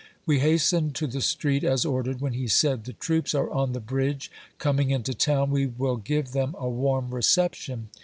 We 0.25 0.39
hastened 0.39 0.95
to 0.95 1.05
the 1.05 1.21
street 1.21 1.63
as 1.63 1.85
ordered, 1.85 2.21
when 2.21 2.33
he 2.33 2.47
said— 2.47 2.85
"The 2.85 2.93
troops 2.93 3.35
are 3.35 3.51
on 3.51 3.73
the 3.73 3.79
bridge, 3.79 4.31
com 4.57 4.79
ing 4.79 4.89
into 4.89 5.13
town; 5.13 5.51
we 5.51 5.67
will 5.67 5.97
give 5.97 6.31
them 6.31 6.55
a 6.57 6.67
warm 6.67 7.13
reception." 7.13 7.89